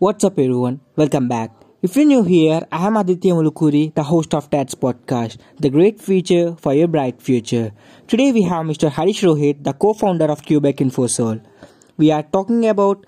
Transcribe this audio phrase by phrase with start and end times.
[0.00, 0.78] What's up, everyone?
[0.94, 1.50] Welcome back.
[1.82, 6.00] If you're new here, I am Aditya Mulukuri, the host of TATS podcast, the great
[6.00, 7.72] future for your bright future.
[8.06, 8.92] Today we have Mr.
[8.92, 11.44] Harish Rohit, the co-founder of Quebec Infosol.
[11.96, 13.06] We are talking about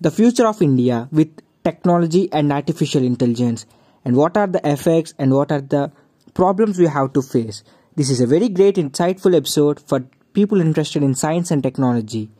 [0.00, 1.28] the future of India with
[1.62, 3.66] technology and artificial intelligence,
[4.02, 5.92] and what are the effects and what are the
[6.32, 7.62] problems we have to face.
[7.96, 10.00] This is a very great, insightful episode for
[10.32, 12.30] people interested in science and technology.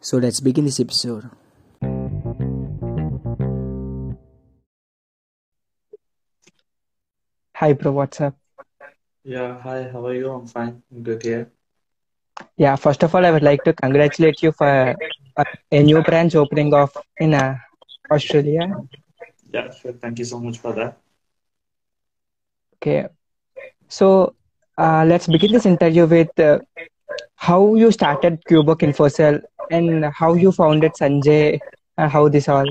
[0.00, 1.30] So let's begin this episode.
[7.60, 7.92] Hi, bro.
[7.92, 8.34] What's up?
[9.22, 10.30] Yeah, hi, how are you?
[10.32, 10.82] I'm fine.
[10.90, 11.50] I'm good here.
[12.56, 14.66] Yeah, first of all, I would like to congratulate you for
[15.36, 17.56] a, a new branch opening of in uh,
[18.10, 18.66] Australia.
[19.52, 19.92] Yeah, sure.
[19.92, 20.96] Thank you so much for that.
[22.76, 23.08] Okay,
[23.88, 24.34] so
[24.78, 26.60] uh, let's begin this interview with uh,
[27.34, 31.60] how you started Quebec Infosol and how you founded Sanjay
[31.98, 32.64] and how this all.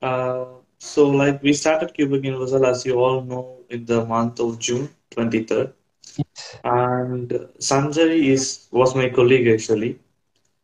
[0.00, 4.58] Uh, so, like, we started Quebec Universal, as you all know, in the month of
[4.58, 5.72] June 23rd.
[6.16, 6.56] Yes.
[6.64, 9.98] And Sanjay is was my colleague actually.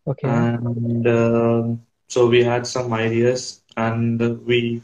[0.07, 0.29] Okay.
[0.29, 4.83] And um so we had some ideas, and we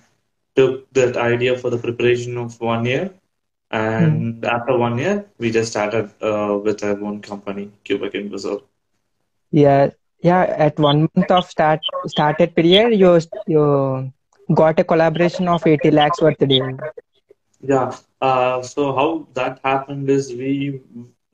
[0.56, 3.10] took that idea for the preparation of one year.
[3.70, 8.62] And after one year, we just started uh, with our own company, Quebec Universal.
[9.50, 9.90] Yeah,
[10.22, 10.42] yeah.
[10.58, 14.12] At one month of start started period, you you
[14.54, 16.78] got a collaboration of 80 lakhs worth deal.
[17.60, 17.92] Yeah.
[18.20, 20.80] Uh, so how that happened is we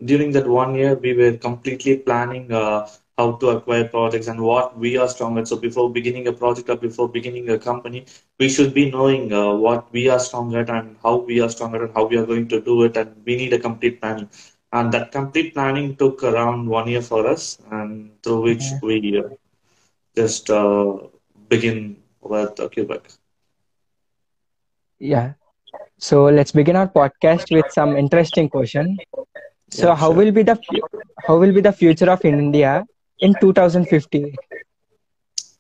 [0.05, 4.79] during that one year we were completely planning uh, how to acquire projects and what
[4.79, 5.49] we are strong at.
[5.49, 8.05] So before beginning a project or before beginning a company,
[8.39, 11.75] we should be knowing uh, what we are strong at and how we are strong
[11.75, 12.97] at and how we are going to do it.
[12.97, 14.29] And we need a complete planning.
[14.73, 18.81] And that complete planning took around one year for us, and through which Yeah.
[18.83, 19.29] we uh,
[20.17, 20.97] just uh,
[21.49, 23.03] begin with uh, Quebec.
[24.99, 25.33] Yeah.
[25.99, 29.01] So let's begin our podcast with some interesting question.
[29.71, 30.13] So Yeah, how sure.
[30.13, 30.59] will be the
[31.27, 32.87] how will be the future of India
[33.21, 34.39] in 2050?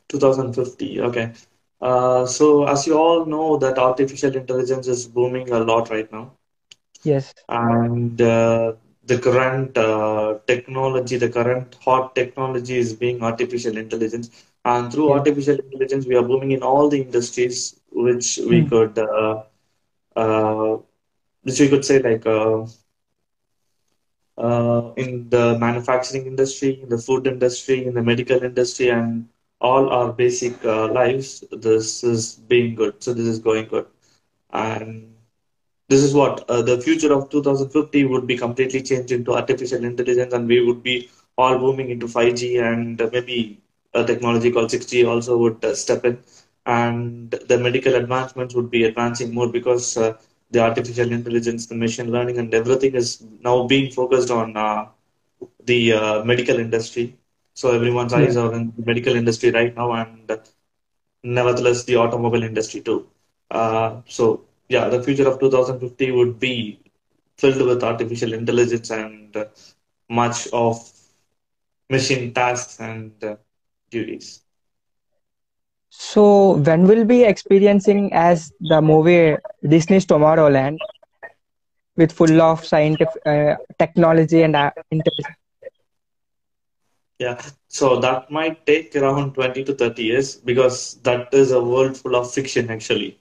[0.08, 1.00] 2050.
[1.00, 1.32] Okay.
[1.80, 6.32] Uh, so as you all know that artificial intelligence is booming a lot right now.
[7.04, 7.34] Yes.
[7.48, 8.72] And uh,
[9.06, 14.30] the current uh, technology, the current hot technology is being artificial intelligence.
[14.64, 15.12] And through Yeah.
[15.12, 18.66] artificial intelligence, we are booming in all the industries which we Hmm.
[18.66, 19.42] could uh,
[20.16, 20.76] uh,
[21.42, 22.64] which we could say like uh,
[24.38, 29.26] uh, in the manufacturing industry, in the food industry, in the medical industry, and
[29.60, 33.02] all our basic uh, lives, this is being good.
[33.02, 33.86] So this is going good.
[34.52, 35.14] And
[35.88, 40.32] this is what uh, the future of 2050 would be completely changed into artificial intelligence,
[40.34, 43.60] and we would be all booming into 5G, and maybe
[43.94, 46.18] a technology called 6G also would uh, step in,
[46.66, 50.14] and the medical advancements would be advancing more because uh,
[50.50, 54.86] the artificial intelligence, the machine learning, and everything is now being focused on uh,
[55.64, 57.16] the uh, medical industry.
[57.54, 58.14] So everyone's Yeah.
[58.14, 60.38] eyes are in the medical industry right now, and
[61.22, 63.06] nevertheless the automobile industry too.
[63.50, 66.78] Uh, so yeah, the future of 2050 would be
[67.38, 69.44] filled with artificial intelligence and uh,
[70.08, 70.78] much of
[71.90, 73.36] machine tasks and uh,
[73.90, 74.42] duties.
[75.90, 79.36] So when will be experiencing as the movie
[79.66, 80.78] Disney's Tomorrowland
[81.96, 85.36] with full of scientific uh, technology and uh, intelligence?
[87.18, 91.96] Yeah, so that might take around 20 to 30 years because that is a world
[91.96, 93.18] full of fiction actually.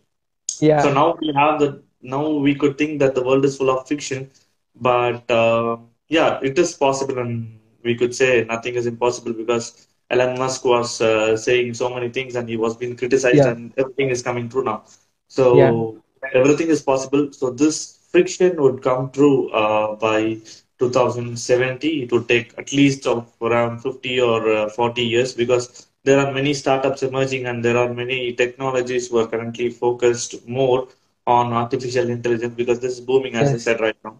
[0.60, 0.82] Yeah.
[0.82, 3.88] So now we have the now we could think that the world is full of
[3.88, 4.30] fiction,
[4.76, 10.38] but uh, yeah, it is possible, and we could say nothing is impossible because Elon
[10.40, 13.52] Musk was uh, saying so many things and he was being criticized, Yeah.
[13.52, 14.84] and everything is coming true now.
[15.52, 15.72] Yeah.
[15.72, 15.98] So
[16.34, 17.32] everything is possible.
[17.32, 20.38] So this friction would come true uh, by
[20.80, 22.04] 2070.
[22.04, 26.32] It would take at least of around 50 or uh, 40 years because there are
[26.32, 30.88] many startups emerging and there are many technologies who are currently focused more
[31.28, 34.18] on artificial intelligence because this is booming, as I said right now.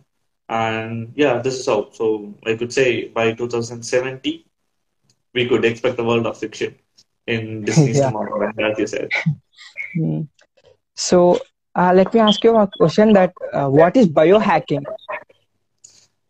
[0.50, 1.90] And yeah, this is how.
[1.92, 4.46] So I could say by 2070,
[5.34, 6.76] we could expect a world of fiction
[7.28, 8.06] in Disney's Yeah.
[8.06, 9.10] Tomorrowland, as you said.
[9.96, 10.22] Hmm.
[10.96, 11.40] So
[11.76, 14.84] uh, let me ask you a question that uh, what is biohacking?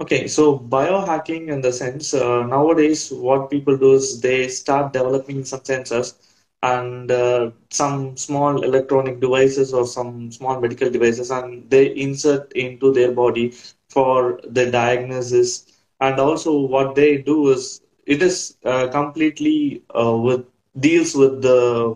[0.01, 5.43] Okay, so biohacking in the sense uh, nowadays what people do is they start developing
[5.45, 6.15] some sensors
[6.61, 12.91] and uh, some small electronic devices or some small medical devices and they insert into
[12.93, 13.53] their body
[13.89, 15.65] for the diagnosis
[16.01, 20.45] and also what they do is it is uh, completely uh, with
[20.79, 21.95] deals with the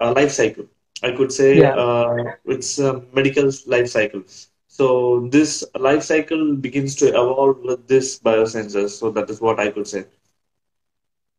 [0.00, 0.66] life cycle.
[1.02, 1.74] I could say Yeah.
[1.74, 2.06] uh,
[2.44, 4.22] it's a medical life cycle.
[4.68, 8.90] So this life cycle begins to evolve with this biosensors.
[8.90, 10.04] So that is what I could say.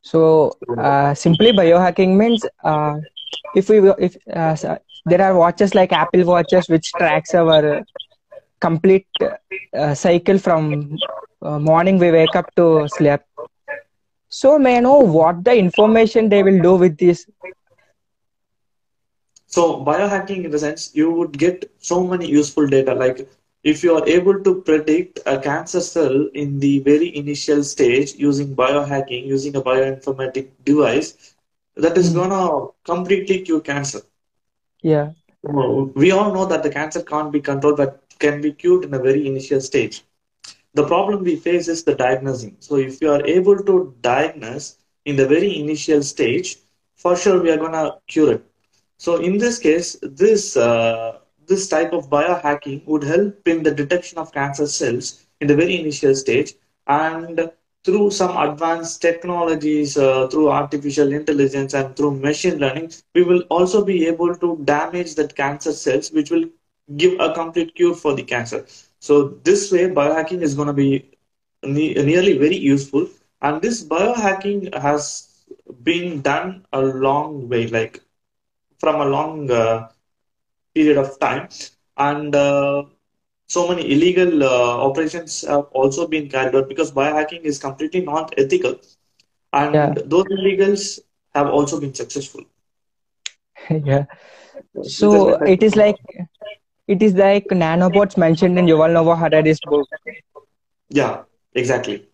[0.01, 2.95] So uh, simply biohacking means uh,
[3.53, 4.55] if we if uh,
[5.05, 7.83] there are watches like Apple watches which tracks our
[8.59, 9.07] complete
[9.77, 11.01] uh, cycle from
[11.45, 13.21] uh, morning we wake up to sleep.
[14.29, 17.27] So may I know what the information they will do with this?
[19.47, 22.93] So biohacking, in the sense, you would get so many useful data.
[22.93, 23.27] Like
[23.63, 28.55] if you are able to predict a cancer cell in the very initial stage using
[28.55, 31.35] biohacking, using a bioinformatic device,
[31.75, 32.15] that is Mm.
[32.15, 34.01] gonna completely cure cancer.
[34.81, 35.11] Yeah,
[35.95, 38.99] We all know that the cancer can't be controlled, but can be cured in a
[38.99, 40.03] very initial stage.
[40.75, 42.57] The problem we face is the diagnosing.
[42.59, 46.57] So if you are able to diagnose in the very initial stage,
[46.95, 48.45] for sure we are gonna cure it.
[48.97, 54.17] So in this case, this uh, this type of biohacking would help in the detection
[54.17, 56.53] of cancer cells in the very initial stage,
[56.87, 57.49] and
[57.85, 63.85] through some advanced technologies, uh, through artificial intelligence and through machine learning, we will also
[63.85, 66.45] be able to damage that cancer cells, which will
[66.97, 68.65] give a complete cure for the cancer.
[69.05, 69.13] So
[69.47, 70.89] this way, biohacking is going to be
[71.63, 73.07] ne- nearly very useful,
[73.41, 75.03] and this biohacking has
[75.83, 78.01] been done a long way, like
[78.79, 79.87] from a long uh,
[80.75, 81.47] period of time,
[81.97, 82.83] and uh,
[83.47, 88.33] so many illegal uh, operations have also been carried out because biohacking is completely not
[88.37, 88.75] ethical,
[89.73, 90.99] yeah, and those illegals
[91.33, 92.43] have also been successful.
[93.85, 94.05] yeah.
[94.81, 95.97] So it is like
[96.87, 99.87] it is like nanobots mentioned in Yuval Noah Harari's book.
[100.89, 101.23] yeah,
[101.53, 102.07] exactly.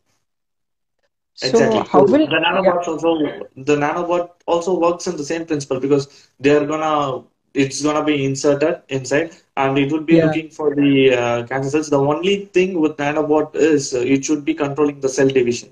[1.36, 1.90] So Exactly.
[1.92, 3.12] how will the yeah nanobots also
[3.56, 6.06] the nanobot also works in the same principle because
[6.40, 7.24] they are gonna
[7.54, 11.70] it's gonna be inserted inside and it would be yeah looking for the uh, cancer
[11.70, 11.90] cells.
[11.90, 15.70] The only thing with nanobot is uh, it should be controlling the cell division.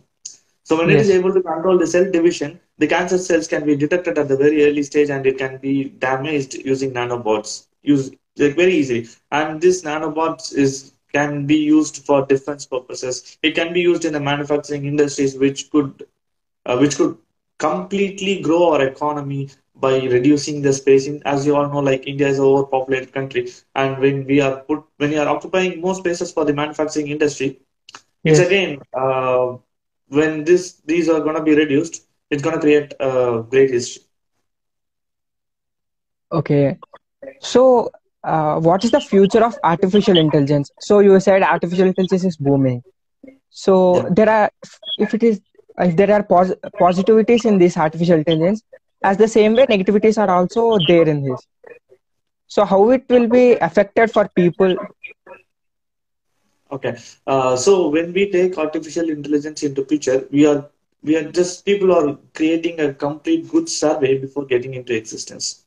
[0.63, 3.75] So when it is able to control the cell division, the cancer cells can be
[3.75, 7.68] detected at the very early stage and it can be damaged using nanobots.
[7.84, 9.07] Use like very easily.
[9.31, 13.38] And this nanobots is can be used for defense purposes.
[13.44, 16.06] It can be used in the manufacturing industries, which could
[16.65, 17.18] uh, which could
[17.59, 21.21] completely grow our economy by reducing the spacing.
[21.25, 24.83] As you all know, like India is an overpopulated country, and when we are put
[24.97, 27.59] when we are occupying more spaces for the manufacturing industry,
[28.25, 29.56] it's again uh,
[30.09, 34.03] when this these are going to be reduced, it's going to create a great history.
[36.31, 36.80] okay.
[37.39, 37.89] So
[38.24, 40.71] uh, what is the future of artificial intelligence?
[40.80, 42.83] So you said artificial intelligence is booming.
[43.50, 44.10] So Yeah.
[44.10, 44.50] there are
[44.98, 45.42] if it is
[45.80, 48.63] if there are pos- positivities in this artificial intelligence,
[49.04, 51.48] as the same way negativities are also there in this.
[52.48, 54.77] So how it will be affected for people?
[56.72, 56.95] Okay.
[57.27, 60.69] Uh, so when we take artificial intelligence into picture, we are
[61.04, 65.63] we are just people are creating a complete good survey before getting into existence.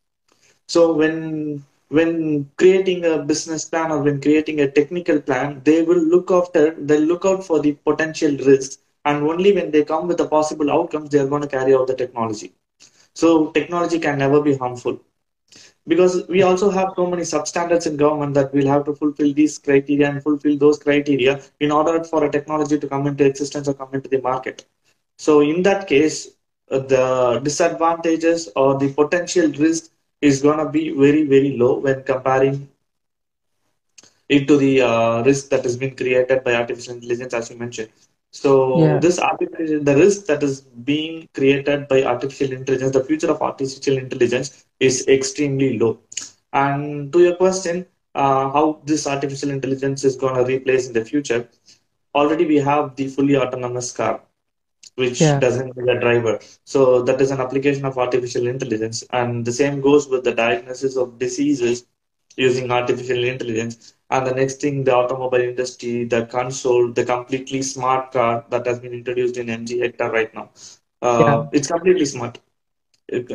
[0.67, 6.03] So when when creating a business plan or when creating a technical plan, they will
[6.15, 10.19] look after they'll look out for the potential risks, and only when they come with
[10.19, 12.53] the possible outcomes, they are going to carry out the technology.
[13.15, 14.99] So technology can never be harmful
[15.87, 19.59] because we also have so many substandards in government that we'll have to fulfill these
[19.59, 23.75] criteria and fulfill those criteria in order for a technology to come into existence or
[23.75, 24.65] come into the market.
[25.19, 26.29] So in that case,
[26.71, 29.92] uh, the disadvantages or the potential risk
[30.23, 32.69] is going to be very, very low when comparing
[34.29, 37.89] it to the uh, risk that has been created by artificial intelligence, as you mentioned.
[38.31, 39.01] So Yeah.
[39.01, 43.99] this artificial, the risk that is being created by artificial intelligence, the future of artificial
[43.99, 45.99] intelligence is extremely low.
[46.53, 51.05] And to your question, uh, how this artificial intelligence is going to replace in the
[51.05, 51.49] future,
[52.15, 54.21] already we have the fully autonomous car
[54.97, 55.39] which Yeah.
[55.39, 56.39] doesn't need a driver.
[56.65, 59.05] So that is an application of artificial intelligence.
[59.11, 61.87] And the same goes with the diagnosis of diseases
[62.37, 63.95] using artificial intelligence.
[64.11, 68.81] And the next thing, the automobile industry, the console, the completely smart car that has
[68.81, 70.51] been introduced in MG Hector right now.
[71.17, 71.37] Yeah.
[71.37, 72.39] Uh, it's completely smart.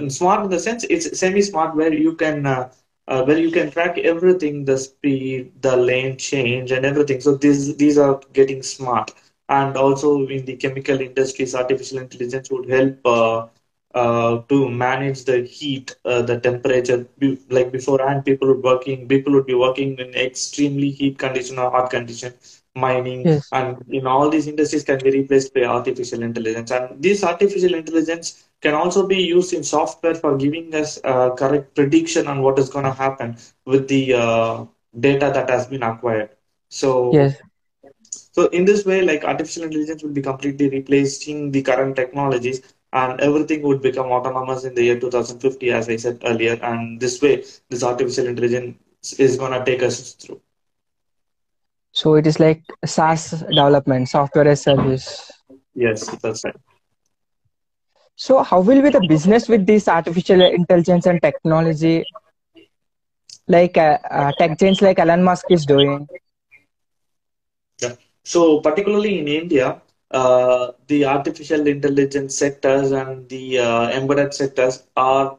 [0.10, 2.70] Smart in the sense it's semi-smart where you can uh,
[3.08, 7.22] uh, where you can track everything, the speed, the lane change, and everything.
[7.22, 9.12] So these these are getting smart.
[9.50, 13.46] And also in the chemical industries, artificial intelligence would help uh,
[13.94, 17.06] uh, to manage the heat, uh, the temperature.
[17.20, 21.72] Be- Like beforehand, people would working, people would be working in extremely heat condition or
[21.72, 22.34] hot condition,
[22.76, 23.52] mining, Yes.
[23.52, 26.72] and in all these industries can be replaced by artificial intelligence.
[26.72, 31.76] And this artificial intelligence can also be used in software for giving us a correct
[31.76, 34.66] prediction on what is going to happen with the uh,
[35.00, 36.30] data that has been acquired.
[36.70, 37.42] So, Yes.
[38.38, 42.62] So in this way, like artificial intelligence will be completely replacing the current technologies,
[42.94, 46.60] and everything would become autonomous in the year 2050, as I said earlier.
[46.62, 48.78] And this way, this artificial intelligence
[49.20, 50.42] is going to take us through.
[51.92, 55.32] So it is like SaaS development, software as service.
[55.76, 56.56] Yes, that's right.
[58.16, 62.06] So how will be the business with this artificial intelligence and technology,
[63.48, 66.08] like uh, uh, tech giants like Elon Musk is doing?
[67.82, 67.96] Yeah.
[68.34, 69.68] So particularly in India,
[70.12, 75.38] uh, the artificial intelligence sectors and the uh, embedded sectors are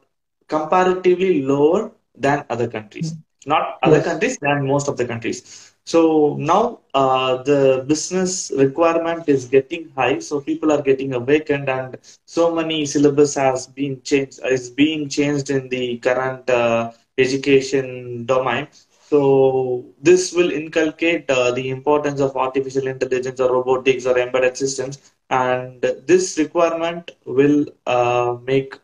[0.49, 3.15] comparatively lower than other countries.
[3.47, 5.73] Not other countries, than most of the countries.
[5.85, 11.97] So now uh, the business requirement is getting high, so people are getting awakened, and
[12.27, 18.69] so many syllabus has been changed is being changed in the current uh, education domain.
[19.09, 24.99] So this will inculcate uh, the importance of artificial intelligence or robotics or embedded systems,
[25.31, 28.75] and this requirement will uh, make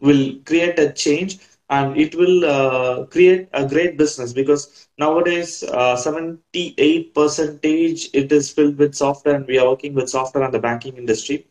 [0.00, 1.38] will create a change
[1.70, 8.32] and it will uh, create a great business because nowadays uh, 78 percentage it is
[8.34, 11.46] filled with software and we are working with software and the banking industry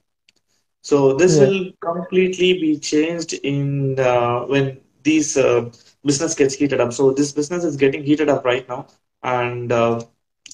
[0.81, 1.39] so this Yeah.
[1.39, 5.69] will completely be changed in uh, when these uh,
[6.05, 6.93] business gets heated up.
[6.93, 8.87] So this business is getting heated up right now,
[9.23, 10.01] and uh,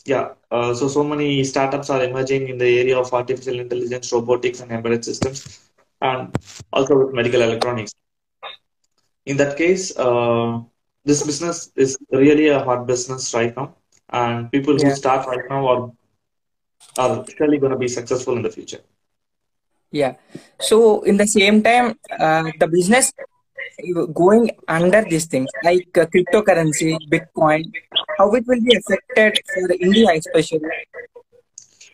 [0.05, 4.59] yeah, uh, so so many startups are emerging in the area of artificial intelligence, robotics,
[4.61, 5.59] and embedded systems,
[6.01, 6.35] and
[6.73, 7.93] also with medical electronics.
[9.25, 10.59] In that case, uh,
[11.05, 13.75] this business is really a hot business right now,
[14.09, 14.93] and people who Yeah.
[14.93, 15.91] start right now are
[16.97, 18.81] are surely going to be successful in the future.
[19.91, 20.15] Yeah.
[20.59, 23.11] So in the same time, uh, the business
[24.13, 27.73] going under these things like uh, cryptocurrency, Bitcoin,
[28.17, 30.71] how it will be affected for India especially.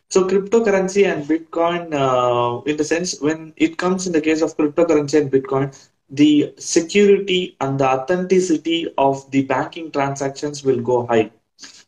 [0.09, 4.55] So cryptocurrency and Bitcoin, uh, in the sense when it comes in the case of
[4.57, 5.73] cryptocurrency and Bitcoin,
[6.09, 11.31] the security and the authenticity of the banking transactions will go high.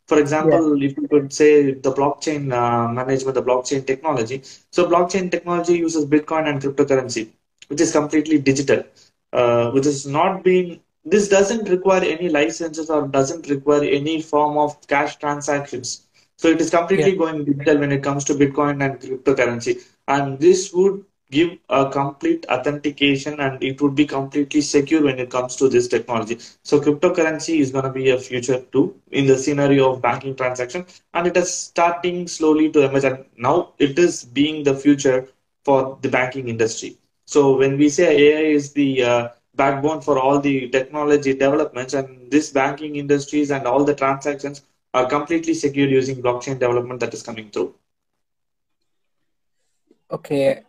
[0.08, 0.20] For Yeah.
[0.20, 4.42] example, if you could say the blockchain uh, management, the blockchain technology.
[4.72, 7.30] So blockchain technology uses Bitcoin and cryptocurrency,
[7.68, 8.84] which is completely digital,
[9.36, 10.82] uh, which is not being.
[11.06, 16.08] This doesn't require any licenses or doesn't require any form of cash transactions.
[16.38, 16.80] So it is Yeah.
[16.80, 19.75] completely going digital when it comes to Bitcoin and cryptocurrency.
[20.08, 25.30] And this would give a complete authentication and it would be completely secure when it
[25.32, 26.38] comes to this technology.
[26.63, 30.86] So cryptocurrency is going to be a future too in the scenario of banking transaction.
[31.13, 33.06] And it is starting slowly to emerge.
[33.06, 35.27] And now it is being the future
[35.65, 36.98] for the banking industry.
[37.25, 42.32] So when we say AI is the uh, backbone for all the technology developments and
[42.32, 44.63] this banking industries and all the transactions
[44.94, 47.74] are completely secured using blockchain development that is coming through.
[50.12, 50.62] Okay.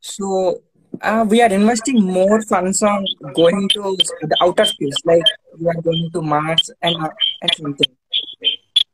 [0.00, 0.62] So
[1.00, 3.04] uh, we are investing more funds on
[3.34, 5.24] going to the outer space, like
[5.58, 7.08] we are going to Mars and uh,
[7.42, 7.96] and something.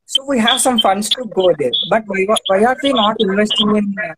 [0.06, 3.76] So we have some funds to go there, but why, why are we not investing
[3.76, 4.14] in uh,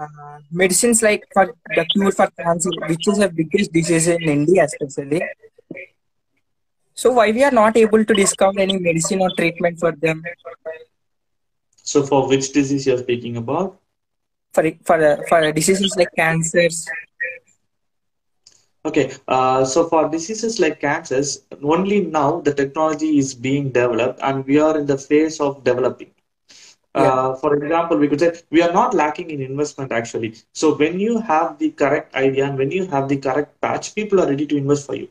[0.00, 4.64] uh, medicines like for the cure for cancer, which is the biggest disease in India,
[4.64, 5.22] especially?
[6.94, 10.22] So why we are not able to discover any medicine or treatment for them
[11.82, 13.78] So for which disease you're speaking about?
[14.54, 16.86] for for uh, for diseases like cancers?
[18.84, 24.46] Okay, uh, so for diseases like cancers, only now the technology is being developed and
[24.46, 26.10] we are in the phase of developing.
[26.96, 30.34] Yeah, Uh, for example, we could say we are not lacking in investment actually.
[30.52, 34.20] So when you have the correct idea and when you have the correct patch, people
[34.20, 35.08] are ready to invest for you.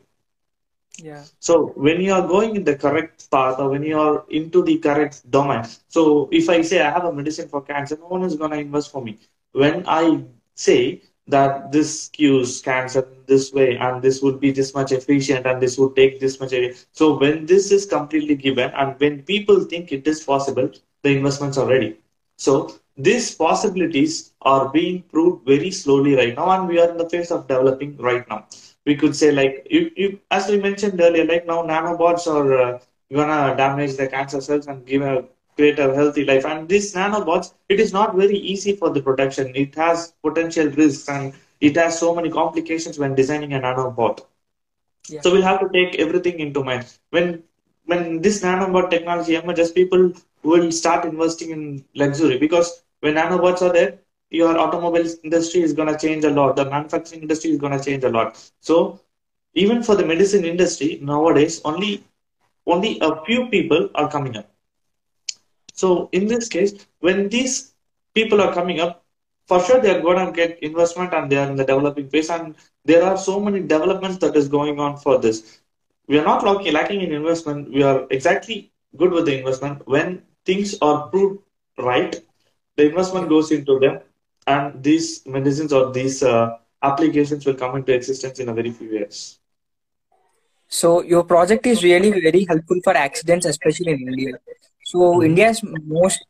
[0.98, 4.62] yeah, So when you are going in the correct path or when you are into
[4.62, 8.22] the correct domain, so if I say I have a medicine for cancer, no one
[8.22, 9.18] is going to invest for me.
[9.52, 10.22] When I
[10.54, 15.60] say that this cures cancer this way and this would be this much efficient and
[15.60, 16.74] this would take this much area.
[16.92, 20.70] So when this is completely given and when people think it is possible,
[21.02, 21.96] the investments are ready.
[22.36, 27.08] So these possibilities are being proved very slowly right now, and we are in the
[27.08, 28.44] phase of developing right now.
[28.86, 32.78] We could say like you, you as we mentioned earlier, like now nanobots are uh,
[33.12, 35.24] gonna damage the cancer cells and give a
[35.56, 36.44] create a healthy life.
[36.46, 39.52] And these nanobots, it is not very easy for the production.
[39.54, 44.20] It has potential risks and it has so many complications when designing a nanobot.
[45.08, 46.86] yeah, So we'll have to take everything into mind.
[47.10, 47.42] When
[47.86, 53.72] when this nanobot technology emerges, people will start investing in luxury because when nanobots are
[53.72, 53.98] there,
[54.30, 56.56] your automobile industry is going to change a lot.
[56.56, 58.40] The manufacturing industry is going to change a lot.
[58.60, 59.00] So
[59.54, 62.04] even for the medicine industry nowadays, only
[62.66, 64.48] only a few people are coming up.
[65.72, 67.72] So in this case, when these
[68.14, 69.04] people are coming up,
[69.46, 72.30] for sure they are going to get investment and they are in the developing phase.
[72.30, 72.54] And
[72.84, 75.60] there are so many developments that is going on for this.
[76.06, 77.72] We are not lacking, in investment.
[77.72, 79.86] We are exactly good with the investment.
[79.86, 81.40] When things are proved
[81.78, 82.16] right,
[82.76, 84.00] the investment goes into them,
[84.46, 88.88] and these medicines or these uh, applications will come into existence in a very few
[88.88, 89.38] years.
[90.68, 94.34] So your project is really very helpful for accidents, especially in India.
[94.84, 95.22] So mm-hmm.
[95.22, 96.24] India's most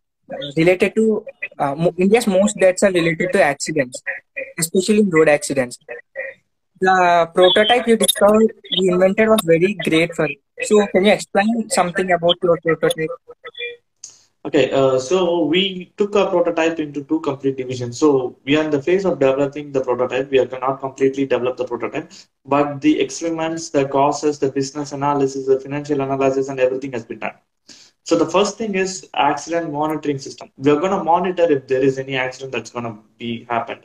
[0.57, 1.25] related to
[1.59, 4.03] uh, India's most deaths are related to accidents,
[4.59, 5.79] especially road accidents.
[6.81, 10.29] The prototype you discovered, you invented was very great for.
[10.63, 13.11] So can you explain something about your prototype?
[14.43, 17.99] Okay, uh, so we took our prototype into two complete divisions.
[17.99, 20.31] So we are in the phase of developing the prototype.
[20.31, 22.11] We are cannot completely develop the prototype,
[22.47, 27.19] but the experiments, the causes, the business analysis, the financial analysis, and everything has been
[27.19, 27.35] done.
[28.05, 30.51] So the first thing is accident monitoring system.
[30.57, 33.85] We're going to monitor if there is any accident that's going to be happened.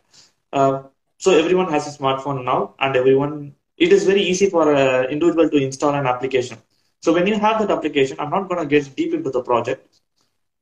[0.53, 0.83] Uh,
[1.17, 5.50] so everyone has a smartphone now, and everyone it is very easy for an individual
[5.50, 6.57] to install an application.
[7.01, 10.00] So when you have that application, I'm not going to get deep into the project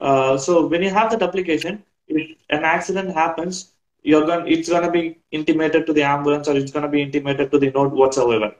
[0.03, 3.71] uh, so when you have that application, if an accident happens,
[4.03, 7.01] you're going it's going to be intimated to the ambulance or it's going to be
[7.01, 8.53] intimated to the node whatsoever.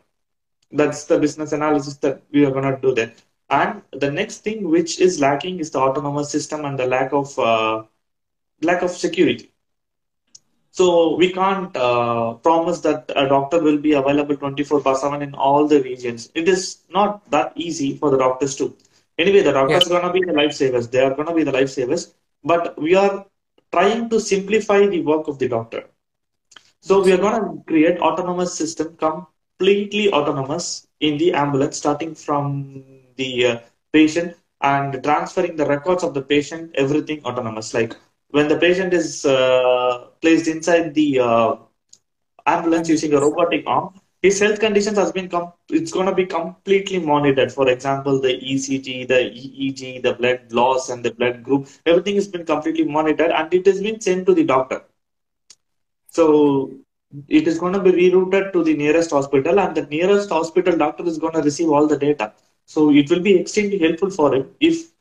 [0.72, 3.14] That's the business analysis that we are going to do there.
[3.50, 7.38] And the next thing which is lacking is the autonomous system and the lack of
[7.38, 7.84] uh,
[8.62, 9.52] lack of security.
[10.72, 15.36] So we can't uh, promise that a doctor will be available 24 by 7 in
[15.36, 16.32] all the regions.
[16.34, 18.76] It is not that easy for the doctors to.
[19.18, 20.90] Anyway, the doctors are going to be the lifesavers.
[20.90, 22.14] They are going to be the lifesavers.
[22.44, 23.26] But we are
[23.72, 25.86] trying to simplify the work of the doctor.
[26.82, 32.84] So we are going to create autonomous system, completely autonomous in the ambulance, starting from
[33.16, 33.60] the uh,
[33.92, 37.74] patient and transferring the records of the patient, everything autonomous.
[37.74, 37.96] Like
[38.30, 41.56] when the patient is uh, placed inside the uh,
[42.46, 46.26] ambulance using a robotic arm, his health conditions has been com- it's going to be
[46.26, 47.52] completely monitored.
[47.52, 52.28] For example the ecg the eeg the blood loss and the blood group everything has
[52.28, 54.82] been completely monitored and it has been sent to the doctor.
[56.10, 56.72] So
[57.30, 61.06] it is going to be rerouted to the nearest hospital and the nearest hospital doctor
[61.06, 62.34] is going to receive all the data.
[62.66, 64.50] So it will be extremely helpful for him.
[64.60, 64.92] If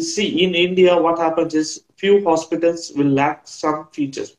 [0.00, 4.36] see in india what happens is few hospitals will lack some features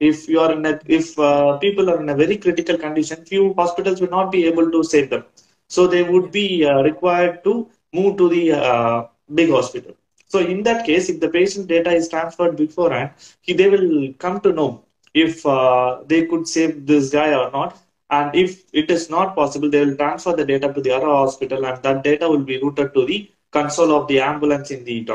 [0.00, 3.54] if you are in a, if uh, people are in a very critical condition, few
[3.54, 5.24] hospitals will not be able to save them.
[5.68, 9.94] So they would be uh, required to move to the uh, big hospital.
[10.26, 14.40] So in that case, if the patient data is transferred beforehand, he, they will come
[14.40, 17.78] to know if uh, they could save this guy or not.
[18.10, 21.64] And if it is not possible, they will transfer the data to the other hospital,
[21.64, 25.06] and that data will be routed to the console of the ambulance in the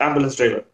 [0.00, 0.64] ambulance driver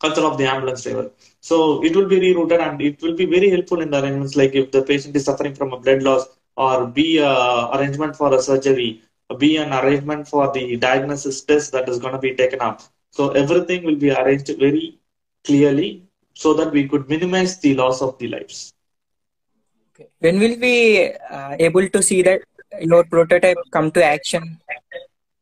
[0.00, 1.10] console of the ambulance driver.
[1.40, 4.54] So it will be rerouted and it will be very helpful in the arrangements like
[4.54, 8.40] if the patient is suffering from a blood loss or be a arrangement for a
[8.42, 9.02] surgery,
[9.38, 12.82] be an arrangement for the diagnosis test that is going to be taken up.
[13.10, 14.98] So everything will be arranged very
[15.44, 18.72] clearly so that we could minimize the loss of the lives.
[19.94, 20.08] Okay.
[20.20, 22.42] When will we uh, able to see that
[22.80, 24.58] your prototype come to action?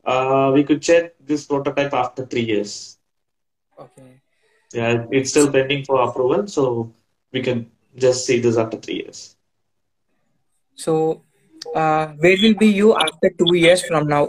[0.05, 2.99] Uh, we could check this prototype after three years.
[3.79, 4.21] Okay.
[4.73, 6.93] Yeah, it's still pending for approval, so
[7.33, 9.37] we can just see this after three years.
[10.75, 11.23] So,
[11.75, 14.29] uh, where will be you after two years from now?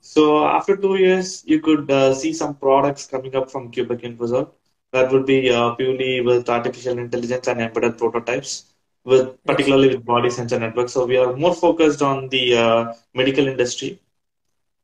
[0.00, 4.50] So after two years, you could uh, see some products coming up from Quebec Infosol.
[4.92, 10.30] That would be uh, purely with artificial intelligence and embedded prototypes, with particularly with body
[10.30, 10.92] sensor networks.
[10.92, 14.00] So we are more focused on the uh, medical industry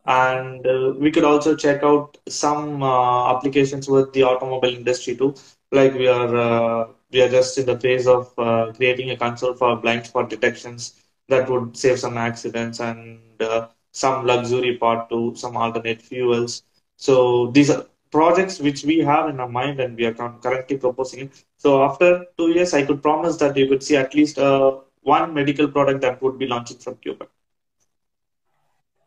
[0.08, 5.34] and uh, we could also check out some uh, applications with the automobile industry too.
[5.72, 9.54] Like we are uh, we are just in the phase of uh, creating a console
[9.54, 10.94] for blind spot detections
[11.28, 16.62] that would save some accidents and uh, some luxury part to some alternate fuels.
[16.96, 21.30] So these are projects which we have in our mind and we are currently proposing.
[21.58, 25.34] So after two years i could promise that you could see at least uh, one
[25.34, 27.26] medical product that would be launching from cuba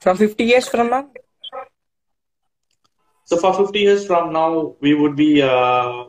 [0.01, 1.09] from 50 years from now?
[3.25, 6.05] So for 50 years from now, we would be uh,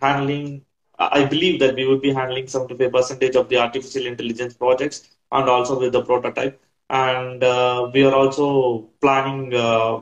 [0.00, 0.64] handling,
[0.98, 5.78] I believe that we would be handling 75% of the artificial intelligence projects and also
[5.78, 6.62] with the prototype.
[6.88, 10.00] And uh, we are also planning, uh,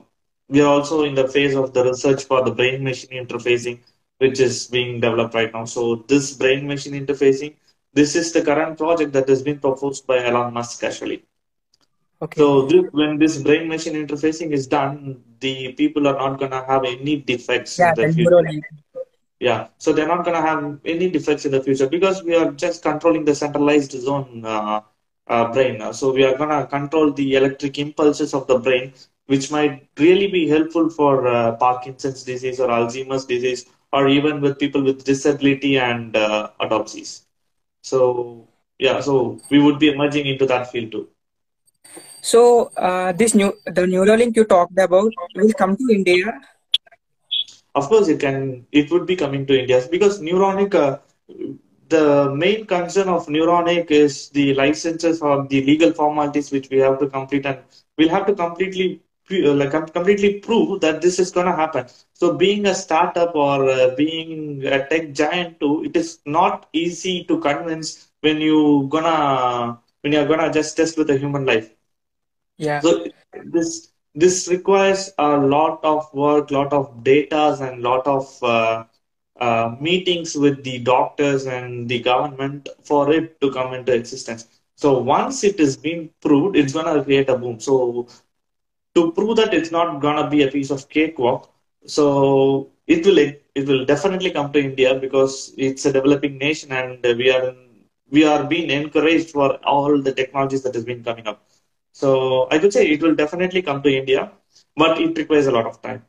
[0.49, 3.81] we are also in the phase of the research for the brain machine interfacing
[4.19, 5.65] which is being developed right now.
[5.65, 7.55] So this brain machine interfacing,
[7.95, 11.25] this is the current project that has been proposed by Elon Musk actually.
[12.23, 12.41] Okay.
[12.41, 16.85] So this, when this brain machine interfacing is done, the people are not gonna have
[16.85, 18.51] any defects yeah, in the future.
[19.41, 22.83] Yeah, so they're not gonna have any defects in the future because we are just
[22.83, 24.81] controlling the centralized zone uh,
[25.29, 25.93] uh, brain.
[25.93, 28.93] So we are gonna control the electric impulses of the brain,
[29.27, 34.59] which might really be helpful for uh, Parkinson's disease or Alzheimer's disease, or even with
[34.59, 37.23] people with disability and uh, autopsies.
[37.83, 41.09] So yeah, so we would be emerging into that field too.
[42.23, 46.41] So uh, this new the Neuralink you talked about will come to India.
[47.75, 48.67] Of course, it can.
[48.73, 50.75] It would be coming to India because Neuralink.
[50.75, 50.99] Uh,
[51.89, 56.99] the main concern of Neuralink is the licenses or the legal formalities which we have
[57.01, 57.59] to complete, and
[57.99, 59.01] we'll have to completely
[59.33, 61.87] uh, like completely prove that this is going to happen.
[62.15, 67.25] So, being a startup or uh, being a tech giant too, it is not easy
[67.25, 71.71] to convince when you gonna when you're gonna just test with a human life.
[72.61, 72.85] Yeah.
[72.85, 73.05] So
[73.45, 78.85] this this requires a lot of work, lot of data, and lot of uh,
[79.41, 84.47] uh, meetings with the doctors and the government for it to come into existence.
[84.77, 87.61] So once it is being proved, it's gonna create a boom.
[87.61, 88.07] So
[88.95, 91.51] to prove that it's not gonna be a piece of cakewalk,
[91.87, 97.03] so it will it will definitely come to India because it's a developing nation and
[97.21, 97.55] we are
[98.11, 101.43] we are being encouraged for all the technologies that has been coming up.
[101.93, 104.31] So I could say it will definitely come to India,
[104.77, 106.05] but it requires a lot of time.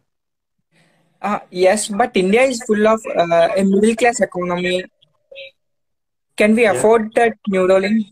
[1.22, 4.86] Uh, yes, but India is full of uh, a middle class economy.
[6.38, 6.88] Can we Yeah.
[6.88, 8.06] afford that Neuralink?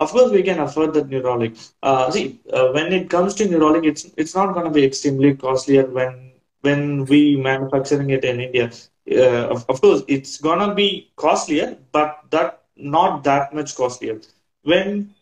[0.00, 1.56] Of course, we can afford that Neuralink.
[1.82, 5.34] Uh, see, uh, when it comes to Neuralink, it's it's not going to be extremely
[5.34, 8.70] costlier when when we manufacturing it in India.
[9.10, 14.20] Uh, of, of course, it's gonna be costlier, but that not that much costlier.
[14.62, 15.14] When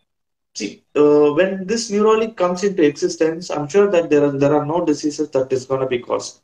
[0.59, 4.65] see uh, when this Neuralink comes into existence, I'm sure that there are there are
[4.65, 6.41] no diseases that is gonna be caused.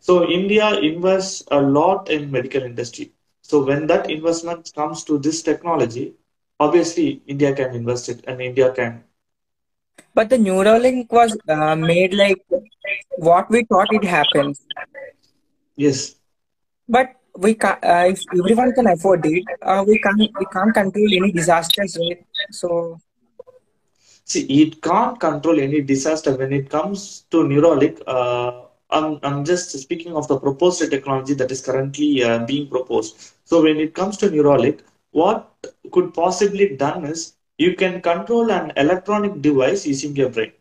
[0.00, 3.12] So India invests a lot in medical industry.
[3.42, 6.14] So when that investment comes to this technology,
[6.60, 9.04] obviously India can invest it and India can.
[10.14, 12.42] But the Neuralink was uh, made like
[13.16, 14.60] what we thought it happens.
[15.76, 16.16] Yes.
[16.88, 21.08] But we can't, uh, if everyone can afford it, uh, we can't we can't control
[21.12, 22.24] any disasters, right?
[22.50, 23.00] So
[24.24, 28.02] See, it can't control any disaster when it comes to Neuralink.
[28.06, 33.32] Uh, I'm, I'm just speaking of the proposed technology that is currently uh, being proposed.
[33.44, 34.80] So when it comes to Neuralink,
[35.12, 35.48] what
[35.92, 40.52] could possibly done is you can control an electronic device using your brain.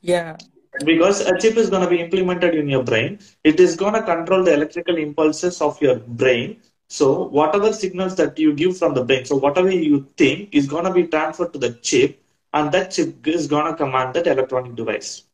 [0.00, 0.36] yeah,
[0.84, 4.02] because a chip is going to be implemented in your brain it is going to
[4.02, 6.56] control the electrical impulses of your brain
[6.88, 10.84] so whatever signals that you give from the brain so whatever you think is going
[10.84, 12.21] to be transferred to the chip
[12.52, 15.24] and that chip is going to command that electronic device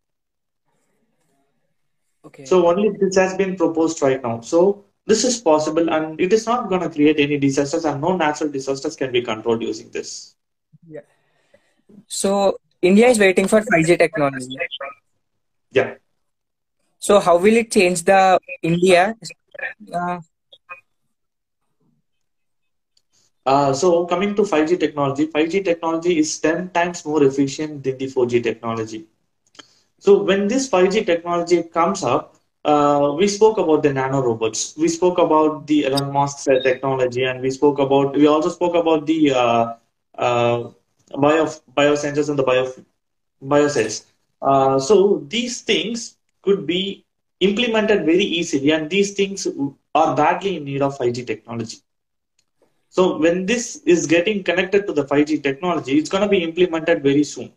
[2.24, 2.44] okay.
[2.44, 6.46] so only this has been proposed right now so this is possible and it is
[6.46, 10.34] not going to create any disasters and no natural disasters can be controlled using this
[10.86, 11.02] Yeah.
[12.08, 14.56] So India is waiting for 5G technology.
[15.72, 15.94] yeah
[16.98, 19.16] So how will it change the India?
[19.92, 20.20] Uh,
[23.48, 28.08] Uh, so coming to 5G technology, 5G technology is 10 times more efficient than the
[28.08, 29.06] 4G technology.
[29.98, 34.74] So when this 5G technology comes up, uh, we spoke about the nano robots.
[34.76, 38.74] We spoke about the Elon Musk's uh, technology, and we spoke about we also spoke
[38.74, 39.64] about the uh,
[40.18, 40.58] uh,
[41.26, 42.66] bio biosensors and the bio
[43.42, 44.04] biocells.
[44.42, 47.04] Uh, so these things could be
[47.40, 49.46] implemented very easily, and these things
[49.94, 51.78] are badly in need of 5G technology.
[52.90, 57.02] So when this is getting connected to the 5G technology, it's going to be implemented
[57.02, 57.52] very soon.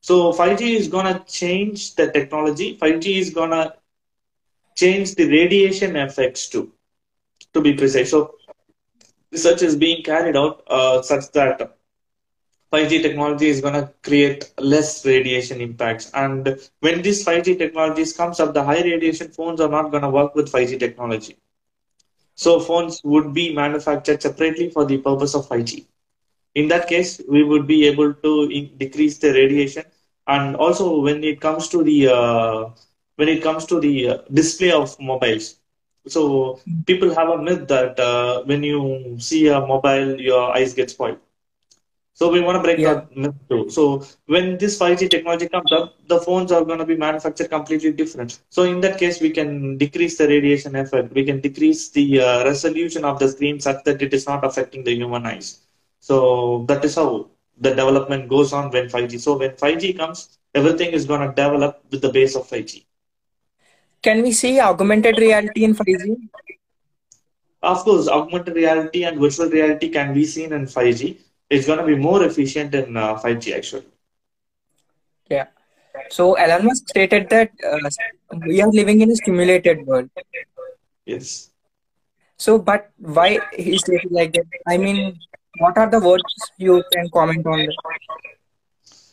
[0.00, 2.76] So 5G is going to change the technology.
[2.80, 3.74] 5G is going to
[4.76, 6.72] change the radiation effects too,
[7.54, 8.10] to be precise.
[8.10, 8.34] So
[9.32, 11.76] research is being carried out uh, such that
[12.72, 16.10] 5G technology is going to create less radiation impacts.
[16.14, 20.10] And when this 5G technologies comes up, the high radiation phones are not going to
[20.10, 21.36] work with 5G technology.
[22.34, 25.86] So phones would be manufactured separately for the purpose of 5G.
[26.54, 28.32] In that case, we would be able to
[28.78, 29.84] decrease the radiation.
[30.26, 32.70] And also, when it comes to the uh,
[33.16, 35.56] when it comes to the uh, display of mobiles,
[36.06, 40.90] so people have a myth that uh, when you see a mobile, your eyes get
[40.90, 41.18] spoiled.
[42.22, 42.94] So we want to break Yeah.
[42.94, 43.70] that myth too.
[43.76, 44.04] So
[44.34, 48.38] when this 5G technology comes up, the phones are going to be manufactured completely different.
[48.50, 51.12] So in that case, we can decrease the radiation effect.
[51.14, 54.84] We can decrease the uh, resolution of the screen such that it is not affecting
[54.84, 55.60] the human eyes.
[56.00, 59.18] So that is how the development goes on when 5G.
[59.18, 62.86] So when 5G comes, everything is going to develop with the base of 5G.
[64.02, 66.28] Can we see augmented reality in 5G?
[67.62, 71.18] Of course, augmented reality and virtual reality can be seen in 5G.
[71.52, 73.86] It's going to be more efficient in uh, 5G actually.
[75.30, 75.48] Yeah.
[76.10, 77.90] So Elon Musk stated that uh,
[78.46, 80.08] we are living in a stimulated world.
[81.04, 81.50] Yes.
[82.38, 84.46] So, but why he stated like that?
[84.66, 85.18] I mean,
[85.58, 86.24] what are the words
[86.56, 87.76] you can comment on that?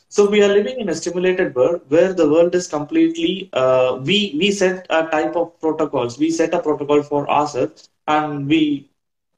[0.08, 4.36] So we are living in a stimulated world where the world is completely uh, we
[4.40, 6.18] we set a type of protocols.
[6.18, 8.90] We set a protocol for ourselves and we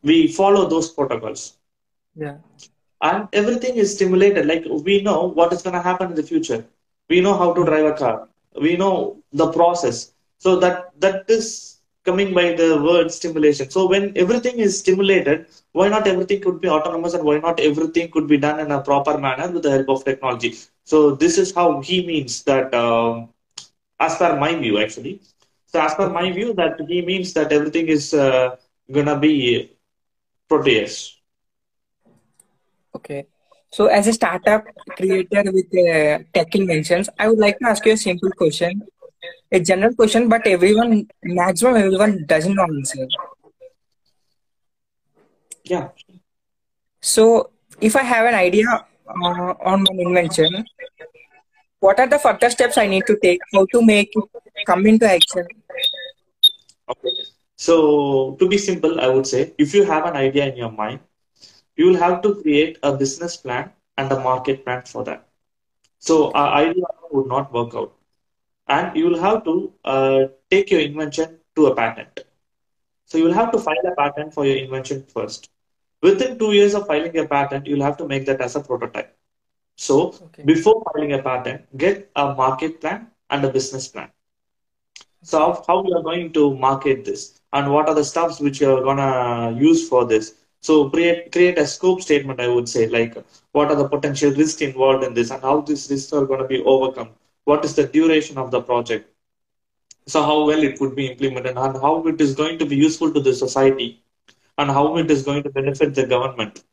[0.02, 1.58] we follow those protocols.
[2.16, 2.38] Yeah.
[3.02, 4.46] And everything is stimulated.
[4.46, 6.66] Like we know what is gonna happen in the future.
[7.10, 8.28] We know how to drive a car.
[8.60, 10.12] We know the process.
[10.40, 13.70] So that that is coming by the word stimulation.
[13.70, 18.12] So when everything is stimulated, why not everything could be autonomous and why not everything
[18.12, 20.56] could be done in a proper manner with the help of technology?
[20.86, 23.30] So this is how he means that, um,
[24.00, 25.22] as per my view, actually.
[25.68, 28.56] So as per my view, that he means that everything is uh,
[28.92, 29.72] gonna be
[30.50, 31.21] Proteus.
[33.02, 33.26] Okay.
[33.72, 37.94] So, as a startup creator with uh, tech inventions, I would like to ask you
[37.94, 38.82] a simple question,
[39.52, 43.08] a general question, but everyone, maximum everyone doesn't know answer.
[45.64, 45.90] Yeah.
[47.02, 50.66] So, if I have an idea uh, on my invention,
[51.80, 53.40] what are the further steps I need to take?
[53.54, 55.48] How to make it come into action?
[56.88, 57.14] Okay.
[57.56, 61.00] So to be simple, I would say if you have an idea in your mind,
[61.82, 65.28] you will have to create a business plan and a market plan for that.
[66.00, 67.94] So our idea would not work out,
[68.68, 72.22] and you will have to uh, take your invention to a patent.
[73.06, 75.50] So you will have to file a patent for your invention first.
[76.02, 79.16] Within two years of filing a patent, you'll have to make that as a prototype.
[79.76, 80.44] So Okay.
[80.46, 84.10] before filing a patent, get a market plan and a business plan.
[85.24, 88.84] So how, you are going to market this and what are the stuffs which you're
[88.84, 90.36] gonna use for this.
[90.62, 93.16] So create create a scope statement, I would say, like
[93.52, 96.62] what are the potential risks involved in this and how these risks are gonna be
[96.64, 97.10] overcome.
[97.46, 99.10] What is the duration of the project?
[100.08, 103.12] So how well it would be implemented and how it is going to be useful
[103.14, 104.02] to the society
[104.58, 106.64] and how it is going to benefit the government.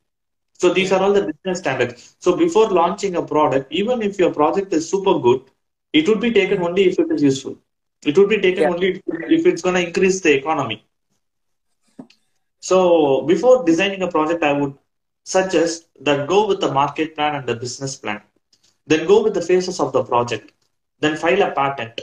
[0.59, 2.16] So these are all the business standards.
[2.20, 5.42] So before launching a product, even if your project is super good,
[5.92, 7.59] it would be taken only if it is useful.
[8.05, 8.70] It would be taken Yeah.
[8.70, 9.03] only
[9.38, 10.88] if it's going to increase the economy.
[12.61, 14.75] So before designing a project, I would
[15.25, 18.23] suggest that go with the market plan and the business plan.
[18.87, 20.53] Then go with the phases of the project.
[21.01, 22.01] Then file a patent.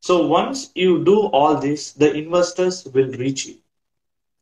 [0.00, 3.56] So once you do all this, the investors will reach you.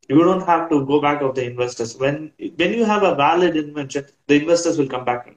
[0.09, 1.97] You don't have to go back of the investors.
[1.97, 5.29] When when you have a valid invention, the investors will come back.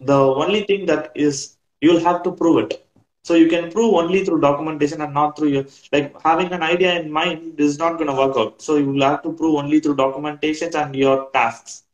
[0.00, 2.85] The only thing that is you'll have to prove it.
[3.26, 6.92] So you can prove only through documentation and not through your like having an idea
[7.00, 8.62] in mind is not going to work out.
[8.66, 11.84] So you will have to prove only through documentations and your tasks.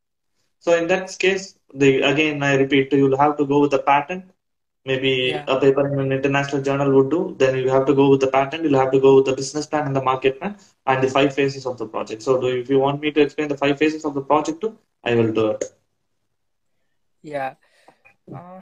[0.60, 4.24] So in that case, the again I repeat, you'll have to go with a patent.
[4.90, 5.44] Maybe Yeah.
[5.54, 7.20] a paper in an international journal would do.
[7.42, 8.64] Then you have to go with the patent.
[8.64, 11.34] You'll have to go with the business plan and the market plan and the five
[11.34, 12.22] phases of the project.
[12.22, 14.76] So do, if you want me to explain the five phases of the project too,
[15.04, 15.64] I will do it.
[17.22, 17.54] Yeah.
[18.32, 18.60] Uh,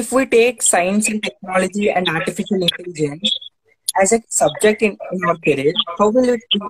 [0.00, 3.32] if we take science and technology and artificial intelligence
[4.00, 6.60] as a subject in, in our career, how will it be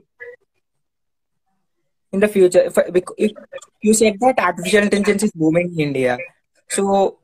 [2.13, 2.65] in the future?
[2.65, 2.79] If,
[3.17, 3.33] if
[3.83, 6.19] you said that artificial intelligence is booming in India,
[6.69, 7.19] so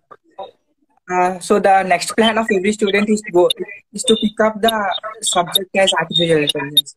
[1.13, 3.49] uh, so the next plan of every student is to go
[3.93, 4.73] is to pick up the
[5.21, 6.95] subject as artificial intelligence.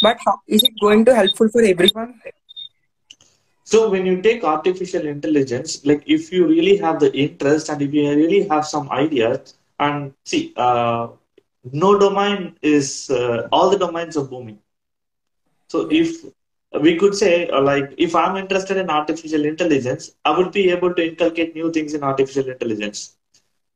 [0.00, 2.20] But how, is it going to helpful for everyone?
[3.66, 7.92] So when you take artificial intelligence, like if you really have the interest and if
[7.94, 11.08] you really have some ideas, and see, uh,
[11.72, 14.58] no domain is uh, all the domains are booming.
[15.68, 16.24] So if
[16.80, 20.94] we could say, uh, like, if I'm interested in artificial intelligence, I would be able
[20.94, 23.16] to inculcate new things in artificial intelligence.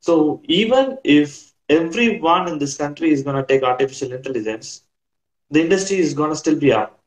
[0.00, 4.84] So even if everyone in this country is going to take artificial intelligence,
[5.50, 6.99] the industry is going to still be up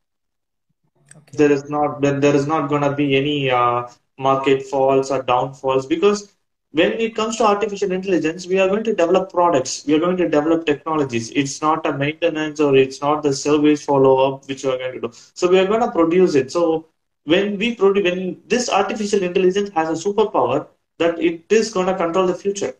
[1.15, 1.37] Okay.
[1.37, 5.85] there is not there, is not going to be any uh, market falls or downfalls
[5.85, 6.33] because
[6.71, 10.17] when it comes to artificial intelligence we are going to develop products we are going
[10.17, 14.63] to develop technologies it's not a maintenance or it's not the service follow up which
[14.63, 16.85] we are going to do so we are going to produce it so
[17.25, 20.67] when we produce, when this artificial intelligence has a superpower
[20.99, 22.73] that it is going to control the future.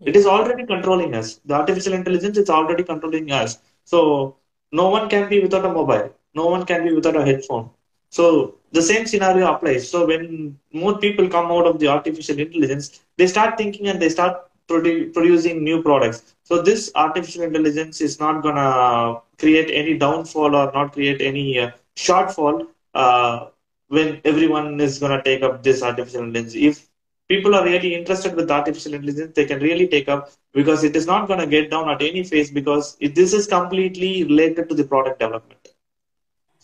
[0.00, 1.40] It is already controlling us.
[1.44, 3.58] The artificial intelligence is already controlling us.
[3.84, 4.36] So
[4.72, 6.12] no one can be without a mobile.
[6.36, 7.70] No one can be without a headphone.
[8.10, 9.90] So the same scenario applies.
[9.90, 14.08] So when more people come out of the artificial intelligence, they start thinking and they
[14.10, 14.36] start
[14.68, 16.34] produ- producing new products.
[16.44, 21.70] So this artificial intelligence is not gonna create any downfall or not create any uh,
[21.96, 23.46] shortfall uh,
[23.88, 26.54] when everyone is gonna take up this artificial intelligence.
[26.56, 26.86] If
[27.28, 31.06] people are really interested with artificial intelligence, they can really take up because it is
[31.06, 34.84] not gonna get down at any phase because it, this is completely related to the
[34.84, 35.55] product development.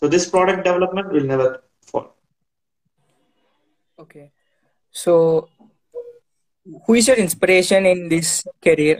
[0.03, 2.13] So this product development will never fall.
[3.97, 4.31] Okay.
[4.91, 5.47] So
[6.85, 8.99] who is your inspiration in this career?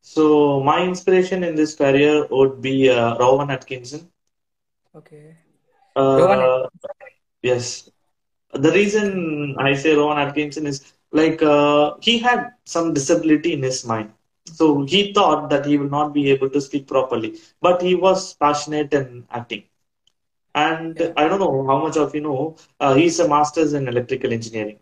[0.00, 4.10] So my inspiration in this career would be uh, Rowan Atkinson.
[4.96, 5.36] Okay.
[5.94, 6.68] Uh, Rowan-
[7.40, 7.88] yes.
[8.52, 13.84] The reason I say Rowan Atkinson is like uh, he had some disability in his
[13.86, 14.10] mind.
[14.54, 18.34] So he thought that he will not be able to speak properly, but he was
[18.34, 19.64] passionate in acting.
[20.54, 21.12] And Yeah.
[21.16, 24.78] I don't know how much of you know, uh, he's a master's in electrical engineering.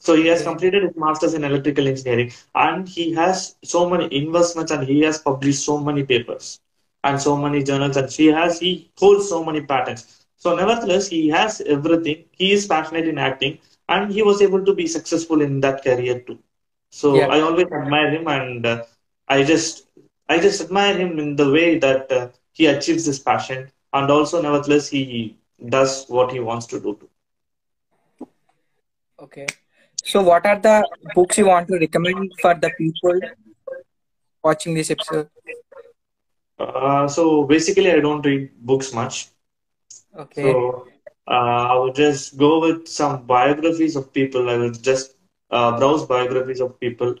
[0.00, 4.72] So he has completed his master's in electrical engineering and he has so many investments
[4.72, 6.60] and he has published so many papers
[7.04, 10.24] and so many journals and he has he holds so many patents.
[10.36, 12.24] So nevertheless, he has everything.
[12.32, 13.58] He is passionate in acting
[13.88, 16.38] and he was able to be successful in that career too.
[16.90, 17.26] So Yeah.
[17.28, 18.84] I always admire him and uh,
[19.28, 19.86] I just
[20.28, 24.42] I just admire him in the way that uh, he achieves his passion and also
[24.42, 25.36] nevertheless he
[25.68, 27.08] does what he wants to do too.
[29.20, 29.46] Okay.
[30.04, 33.20] So what are the books you want to recommend for the people
[34.42, 35.28] watching this episode?
[36.58, 39.28] Uh, so basically, I don't read books much.
[40.16, 40.42] Okay.
[40.42, 40.88] So
[41.28, 41.30] uh,
[41.72, 44.48] I would just go with some biographies of people.
[44.50, 45.17] I will just
[45.50, 47.14] uh, browse biographies of people,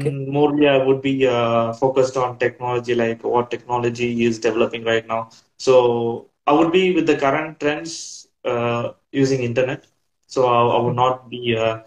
[0.00, 0.10] Okay.
[0.10, 5.06] and mostly I would be uh, focused on technology, like what technology is developing right
[5.06, 5.28] now.
[5.58, 9.84] So I would be with the current trends uh, using internet.
[10.26, 11.78] So I, I would not be uh,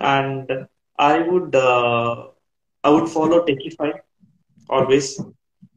[0.00, 0.66] and
[0.98, 2.26] I would uh,
[2.84, 3.92] I would follow Techify
[4.68, 5.20] always.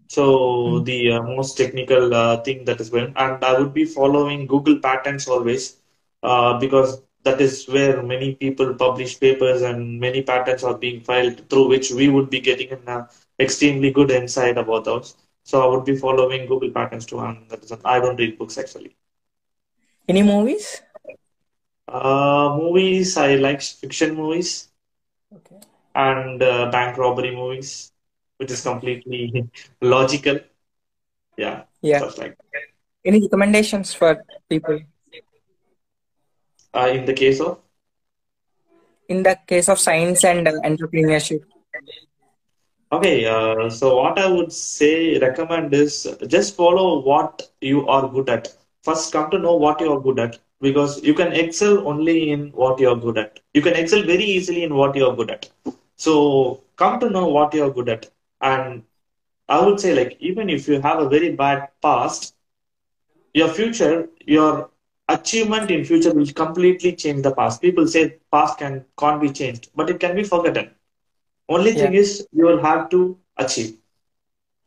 [0.07, 0.23] So
[0.65, 0.85] Mm.
[0.85, 4.79] the uh, most technical uh, thing that is going, and I would be following Google
[4.79, 5.77] Patents always,
[6.23, 11.47] uh, because that is where many people publish papers and many patents are being filed
[11.49, 13.05] through which we would be getting an uh,
[13.39, 15.15] extremely good insight about those.
[15.43, 18.57] So I would be following Google Patents too, and that is I don't read books
[18.57, 18.95] actually.
[20.07, 20.81] Any movies?
[21.87, 24.69] Uh, movies I like fiction movies
[25.35, 25.59] Okay.
[25.95, 27.91] and uh, bank robbery movies,
[28.37, 29.49] which is completely
[29.81, 30.39] logical.
[31.37, 32.01] Yeah, Yeah.
[32.17, 32.37] like.
[33.05, 34.79] Any recommendations for people
[36.73, 37.59] Uh, in the case of
[39.09, 41.41] in the case of science and uh, entrepreneurship?
[42.93, 48.29] Okay, uh, so what I would say, recommend is just follow what you are good
[48.29, 48.49] at.
[48.83, 52.49] First, come to know what you are good at because you can excel only in
[52.51, 53.39] what you are good at.
[53.53, 55.49] You can excel very easily in what you are good at.
[55.95, 58.09] So, come to know what you are good at.
[58.41, 58.83] And
[59.47, 62.35] I would say, like, even if you have a very bad past,
[63.33, 64.69] your future, your
[65.15, 67.61] achievement in future will completely change the past.
[67.61, 70.69] People say past can can't be changed, but it can be forgotten.
[71.49, 71.83] Only Yeah.
[71.83, 73.73] thing is you will have to achieve.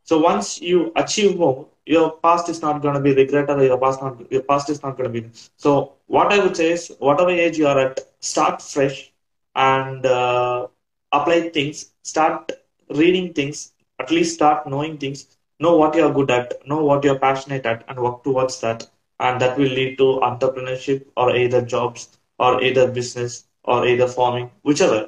[0.03, 3.77] So once you achieve more, your past is not going to be regretted or your
[3.77, 5.29] past not your past is not going to be.
[5.57, 9.11] So what I would say is, whatever age you are at, start fresh
[9.55, 10.67] and uh,
[11.11, 11.91] apply things.
[12.03, 12.51] Start
[12.89, 13.73] reading things.
[13.99, 15.25] At least start knowing things.
[15.59, 16.53] Know what you are good at.
[16.67, 18.87] Know what you are passionate at, and work towards that.
[19.19, 24.51] And that will lead to entrepreneurship or either jobs or either business or either farming,
[24.61, 24.95] whichever.
[24.95, 25.07] Yeah.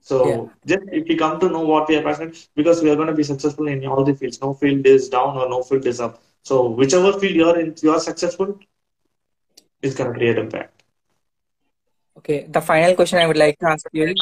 [0.00, 3.08] So just if we come to know what we are passionate, because we are going
[3.08, 4.40] to be successful in all the fields.
[4.40, 6.22] No field is down or no field is up.
[6.42, 8.58] So whichever field you are in, you are successful,
[9.80, 10.82] it's going to create impact.
[12.18, 12.46] Okay.
[12.48, 14.14] The final question I would like to ask you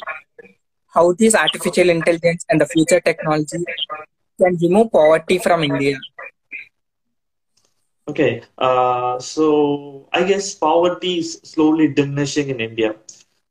[0.95, 3.59] how this artificial intelligence and the future technology
[4.41, 5.97] can remove poverty from India?
[8.11, 12.95] Okay, uh, so I guess poverty is slowly diminishing in India.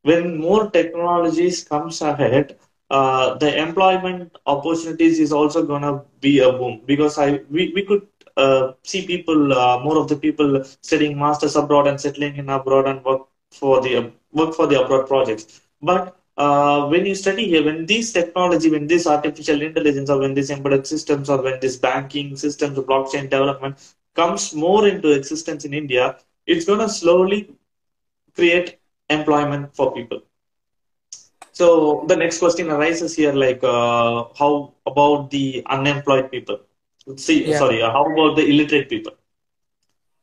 [0.03, 2.57] When more technologies comes ahead,
[2.89, 8.07] uh, the employment opportunities is also gonna be a boom because I we, we could
[8.37, 12.87] uh, see people uh, more of the people studying masters abroad and settling in abroad
[12.87, 15.61] and work for the work for the abroad projects.
[15.81, 20.33] But uh, when you study here, when this technology, when this artificial intelligence, or when
[20.33, 23.77] this embedded systems, or when this banking systems, blockchain development
[24.19, 26.05] comes more into existence in India,
[26.45, 27.41] it's going to slowly
[28.35, 28.77] create
[29.09, 30.21] employment for people.
[31.51, 36.59] So the next question arises here, like uh, how about the unemployed people?
[37.17, 37.57] See, Yeah.
[37.57, 39.13] sorry, uh, how about the illiterate people?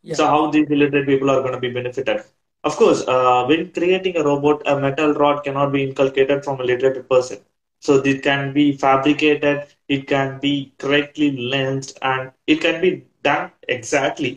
[0.03, 0.15] Yeah.
[0.17, 2.23] So how these illiterate people are going to be benefited?
[2.65, 6.65] Of course, uh, when creating a robot, a metal rod cannot be inculcated from a
[6.65, 7.39] literate person.
[7.81, 13.51] So it can be fabricated, it can be correctly lensed, and it can be done
[13.77, 14.33] exactly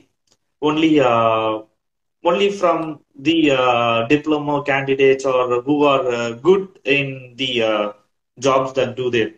[0.61, 1.59] only uh,
[2.31, 7.91] only from the uh, diploma candidates or who are uh, good in the uh,
[8.39, 9.31] jobs that do there.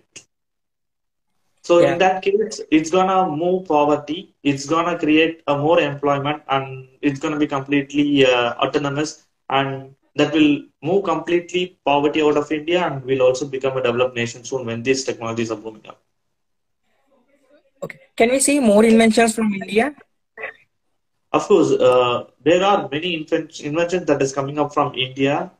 [1.63, 1.85] So Yeah.
[1.85, 4.33] in that case, it's gonna move poverty.
[4.43, 10.33] It's gonna create a more employment, and it's gonna be completely uh, autonomous, and that
[10.33, 14.65] will move completely poverty out of India, and will also become a developed nation soon
[14.65, 15.99] when these technologies are booming up.
[17.83, 17.99] Okay.
[18.15, 19.95] Can we see more inventions from India?
[21.33, 25.51] Of course, uh, there are many inventions that is coming up from India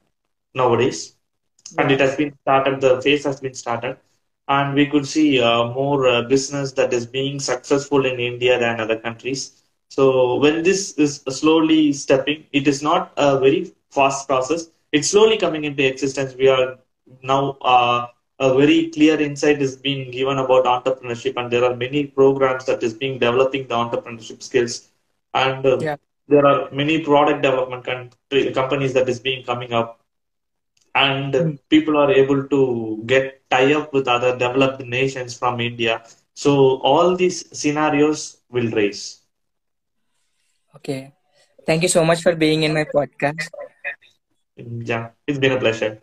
[0.54, 1.16] nowadays,
[1.78, 2.82] and it has been started.
[2.82, 3.98] The phase has been started,
[4.48, 8.80] and we could see uh, more uh, business that is being successful in India than
[8.80, 9.64] other countries.
[9.90, 14.68] So when this is slowly stepping, it is not a very fast process.
[14.92, 16.36] It's slowly coming into existence.
[16.36, 16.78] We are
[17.24, 18.08] now uh,
[18.42, 22.84] a very clear insight is being given about entrepreneurship, and there are many programs that
[22.84, 24.90] is being developing the entrepreneurship skills,
[25.34, 25.98] and uh, Yeah.
[26.28, 30.00] there are many product development country, companies that is being coming up
[30.96, 31.58] and Mm.
[31.70, 36.02] people are able to get tie up with other developed nations from India.
[36.36, 39.22] So all these scenarios will raise.
[40.76, 41.14] Okay.
[41.66, 43.52] Thank you so much for being in my podcast.
[44.58, 46.02] Yeah, it's been a pleasure.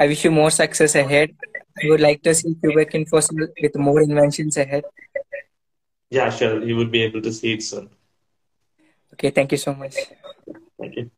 [0.00, 1.36] I wish you more success ahead.
[1.82, 4.84] I would like to see Quebec Infosol with more inventions ahead.
[6.08, 6.64] Yeah, sure.
[6.64, 7.90] You will be able to see it soon.
[9.12, 9.96] Okay, thank you so much.
[10.78, 11.10] Thank you.